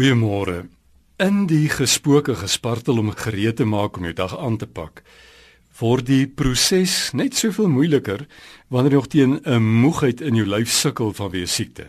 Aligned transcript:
Goeiemôre. 0.00 0.62
In 1.20 1.42
die 1.44 1.66
gesproke 1.68 2.32
gespartel 2.40 3.02
om 3.02 3.10
gereed 3.12 3.58
te 3.58 3.66
maak 3.68 3.98
om 3.98 4.06
jou 4.08 4.14
dag 4.16 4.32
aan 4.32 4.54
te 4.56 4.64
pak, 4.64 5.02
word 5.76 6.06
die 6.08 6.22
proses 6.24 7.10
net 7.12 7.36
soveel 7.36 7.68
moeiliker 7.68 8.22
wanneer 8.72 8.94
jy 8.94 8.96
nog 8.96 9.08
teen 9.12 9.34
'n 9.44 9.60
moegheid 9.82 10.22
in 10.24 10.40
jou 10.40 10.46
lyf 10.46 10.72
sukkel 10.72 11.12
vanweë 11.12 11.46
siekte. 11.46 11.86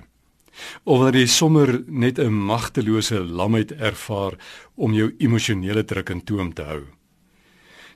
Of 0.83 0.99
wanneer 0.99 1.21
jy 1.21 1.27
sommer 1.27 1.83
net 1.87 2.19
'n 2.19 2.33
magtelose 2.33 3.23
lamheid 3.23 3.71
ervaar 3.71 4.35
om 4.75 4.91
jou 4.93 5.15
emosionele 5.17 5.83
druk 5.83 6.09
in 6.09 6.21
toom 6.21 6.53
te 6.53 6.63
hou. 6.63 6.83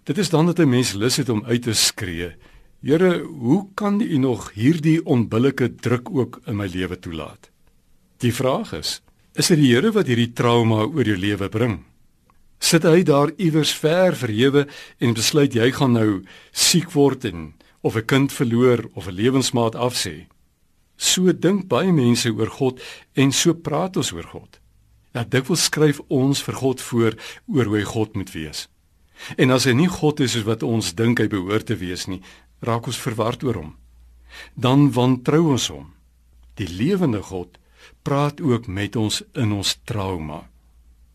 Dit 0.06 0.18
is 0.18 0.30
dan 0.30 0.46
dat 0.46 0.60
'n 0.60 0.70
mens 0.70 0.94
lus 0.94 1.18
het 1.18 1.30
om 1.30 1.44
uit 1.46 1.62
te 1.62 1.74
skree: 1.74 2.36
Here, 2.82 3.20
hoe 3.20 3.68
kan 3.74 4.02
U 4.02 4.18
nog 4.18 4.54
hierdie 4.54 5.06
onbillike 5.06 5.76
druk 5.76 6.10
ook 6.10 6.42
in 6.46 6.56
my 6.56 6.68
lewe 6.68 7.00
toelaat? 7.00 7.52
Die 8.20 8.34
vraag 8.34 8.74
is: 8.74 9.02
Is 9.36 9.50
dit 9.52 9.60
die 9.60 9.74
Here 9.74 9.90
wat 9.92 10.08
hierdie 10.08 10.32
trauma 10.32 10.86
oor 10.88 11.04
jou 11.04 11.18
lewe 11.20 11.50
bring? 11.52 11.82
Sit 12.64 12.86
hy 12.88 13.02
daar 13.04 13.34
iewers 13.36 13.74
ver 13.76 14.16
verhewe 14.16 14.62
en 15.04 15.16
besluit 15.18 15.58
jy 15.58 15.74
gaan 15.76 15.92
nou 15.98 16.22
siek 16.56 16.94
word 16.96 17.28
en 17.28 17.52
of 17.84 17.98
'n 17.98 18.08
kind 18.08 18.32
verloor 18.32 18.88
of 18.96 19.08
'n 19.08 19.18
lewensmaat 19.20 19.76
afsê? 19.76 20.28
So 20.96 21.34
dink 21.34 21.68
baie 21.68 21.92
mense 21.92 22.32
oor 22.32 22.48
God 22.48 22.80
en 23.16 23.32
so 23.32 23.54
praat 23.54 23.98
ons 23.98 24.14
oor 24.14 24.24
God. 24.24 24.60
Ja, 25.14 25.24
dikwels 25.24 25.66
skryf 25.66 26.00
ons 26.08 26.42
vir 26.42 26.56
God 26.56 26.82
voor 26.82 27.14
oor 27.48 27.66
hoe 27.66 27.78
hy 27.78 27.84
God 27.84 28.16
moet 28.16 28.32
wees. 28.32 28.70
En 29.38 29.52
as 29.52 29.66
hy 29.66 29.74
nie 29.74 29.90
God 29.90 30.20
is 30.20 30.32
soos 30.32 30.46
wat 30.46 30.64
ons 30.64 30.96
dink 30.96 31.20
hy 31.20 31.28
behoort 31.28 31.66
te 31.66 31.76
wees 31.76 32.08
nie, 32.08 32.22
raak 32.62 32.88
ons 32.88 32.98
verward 32.98 33.44
oor 33.44 33.56
hom. 33.56 33.76
Dan 34.56 34.92
wantrou 34.92 35.52
ons 35.52 35.68
hom. 35.68 35.94
Die 36.56 36.68
lewende 36.68 37.22
God 37.22 37.60
praat 38.04 38.42
ook 38.42 38.68
met 38.68 38.96
ons 38.96 39.24
in 39.34 39.52
ons 39.52 39.78
trauma. 39.84 40.46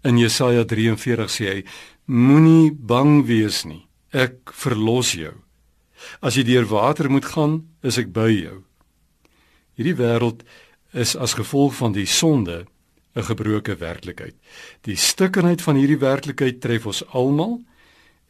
In 0.02 0.18
Jesaja 0.18 0.64
43 0.64 1.30
sê 1.30 1.46
hy: 1.52 1.60
Moenie 2.06 2.72
bang 2.72 3.26
wees 3.26 3.64
nie. 3.64 3.86
Ek 4.10 4.50
verlos 4.56 5.12
jou. 5.14 5.34
As 6.24 6.34
jy 6.36 6.44
deur 6.48 6.66
water 6.66 7.10
moet 7.10 7.28
gaan, 7.28 7.60
is 7.82 7.98
ek 8.00 8.12
by 8.12 8.30
jou. 8.32 8.62
Hierdie 9.76 9.96
wêreld 9.96 10.42
is 10.92 11.14
as 11.16 11.36
gevolg 11.38 11.76
van 11.78 11.92
die 11.92 12.08
sonde 12.08 12.66
'n 13.14 13.22
gebroke 13.22 13.76
werklikheid. 13.76 14.34
Die 14.82 14.96
stikkenheid 14.96 15.62
van 15.62 15.76
hierdie 15.76 15.98
werklikheid 15.98 16.60
tref 16.60 16.86
ons 16.86 17.04
almal 17.12 17.60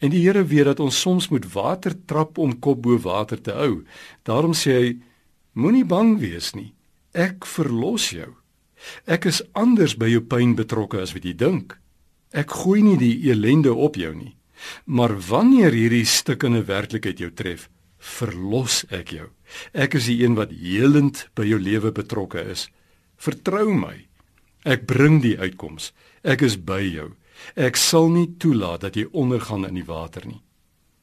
en 0.01 0.11
die 0.11 0.23
Here 0.25 0.45
weet 0.45 0.65
dat 0.65 0.81
ons 0.81 1.01
soms 1.01 1.29
moet 1.29 1.53
water 1.53 1.93
trap 2.07 2.39
om 2.39 2.59
kop 2.59 2.83
bo 2.83 2.99
water 2.99 3.41
te 3.41 3.53
hou. 3.53 3.85
Daarom 4.25 4.53
sê 4.53 4.73
hy: 4.73 4.99
Moenie 5.53 5.85
bang 5.85 6.19
wees 6.19 6.55
nie. 6.55 6.73
Ek 7.13 7.47
verlos 7.47 8.11
jou. 8.11 8.40
Ek 9.07 9.27
is 9.27 9.43
anders 9.53 9.97
by 9.97 10.09
jou 10.09 10.21
pyn 10.21 10.55
betrokke 10.57 11.01
as 11.03 11.15
wat 11.15 11.25
jy 11.25 11.35
dink. 11.37 11.77
Ek 12.33 12.51
gooi 12.63 12.83
nie 12.83 12.97
die 12.97 13.31
elende 13.31 13.75
op 13.75 13.97
jou 13.97 14.13
nie. 14.15 14.37
Maar 14.85 15.17
wanneer 15.29 15.73
hierdie 15.73 16.05
stikkende 16.05 16.63
werklikheid 16.69 17.21
jou 17.21 17.31
tref, 17.33 17.69
verlos 18.01 18.85
ek 18.93 19.13
jou. 19.17 19.29
Ek 19.73 19.97
is 19.99 20.09
die 20.09 20.21
een 20.23 20.37
wat 20.39 20.53
helend 20.53 21.27
by 21.37 21.49
jou 21.49 21.59
lewe 21.61 21.93
betrokke 21.93 22.45
is. 22.53 22.69
Vertrou 23.21 23.73
my. 23.77 23.97
Ek 24.65 24.87
bring 24.89 25.21
die 25.25 25.37
uitkoms. 25.41 25.93
Ek 26.25 26.45
is 26.45 26.57
by 26.57 26.81
jou. 26.85 27.11
Ek 27.57 27.77
sal 27.81 28.11
nie 28.13 28.29
toelaat 28.41 28.85
dat 28.85 28.97
jy 28.97 29.09
ondergaan 29.13 29.67
in 29.69 29.81
die 29.81 29.87
water 29.89 30.27
nie. 30.29 30.41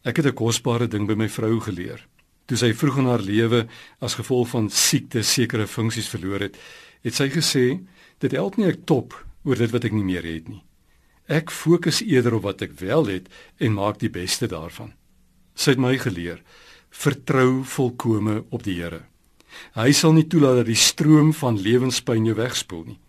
Ek 0.05 0.17
het 0.17 0.25
'n 0.25 0.37
kosbare 0.37 0.87
ding 0.87 1.07
by 1.07 1.15
my 1.15 1.27
vrou 1.27 1.59
geleer. 1.59 2.07
Toe 2.47 2.57
sy 2.59 2.71
vroeg 2.73 3.01
in 3.01 3.09
haar 3.11 3.23
lewe 3.23 3.65
as 4.03 4.15
gevolg 4.19 4.51
van 4.53 4.69
siekte 4.71 5.23
sekere 5.23 5.67
funksies 5.67 6.07
verloor 6.11 6.47
het, 6.47 6.55
het 7.03 7.15
sy 7.15 7.27
gesê 7.31 7.65
dit 8.23 8.33
help 8.33 8.57
nie 8.57 8.69
ek 8.71 8.85
top 8.87 9.15
oor 9.43 9.59
dit 9.59 9.73
wat 9.73 9.87
ek 9.87 9.95
nie 9.95 10.05
meer 10.07 10.25
het 10.25 10.47
nie. 10.47 10.63
Ek 11.27 11.51
fokus 11.51 11.99
eerder 12.05 12.37
op 12.37 12.47
wat 12.47 12.63
ek 12.63 12.77
wel 12.79 13.09
het 13.11 13.27
en 13.59 13.75
maak 13.75 13.99
die 13.99 14.11
beste 14.11 14.47
daarvan. 14.47 14.93
Sy 15.57 15.75
het 15.75 15.81
my 15.81 15.97
geleer: 15.99 16.39
vertrou 16.89 17.63
volkome 17.67 18.43
op 18.49 18.63
die 18.63 18.77
Here. 18.79 19.03
Hy 19.75 19.91
sal 19.95 20.15
nie 20.15 20.27
toelaat 20.29 20.61
dat 20.61 20.69
die 20.71 20.79
stroom 20.79 21.33
van 21.35 21.59
lewenspyn 21.59 22.27
jou 22.27 22.35
wegspoel 22.37 22.83
nie. 22.87 22.99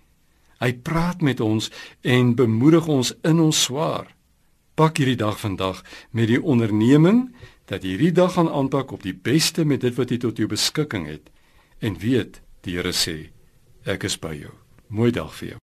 Hy 0.59 0.73
praat 0.83 1.23
met 1.23 1.41
ons 1.41 1.71
en 2.03 2.35
bemoedig 2.35 2.87
ons 2.91 3.12
in 3.27 3.41
ons 3.41 3.62
swaar. 3.69 4.09
Pak 4.78 5.00
hierdie 5.00 5.19
dag 5.19 5.41
vandag 5.41 5.81
met 6.15 6.28
die 6.31 6.39
onderneming 6.39 7.33
dat 7.66 7.83
jy 7.83 7.97
hierdie 7.97 8.15
dag 8.15 8.37
gaan 8.37 8.47
aanpak 8.47 8.93
op 8.94 9.03
die 9.03 9.15
beste 9.15 9.65
met 9.66 9.83
dit 9.83 9.97
wat 9.99 10.12
jy 10.15 10.21
tot 10.22 10.39
jou 10.39 10.47
beskikking 10.47 11.09
het 11.11 11.33
en 11.83 11.99
weet 11.99 12.39
die 12.62 12.77
Here 12.77 12.94
sê 12.94 13.33
Ek 13.88 14.06
is 14.06 14.15
by 14.22 14.37
jou. 14.37 14.53
Mooi 14.87 15.11
dag 15.11 15.33
vir 15.41 15.49
jou. 15.49 15.56